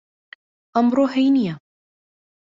[0.73, 1.53] ئەمڕۆ هەینییە.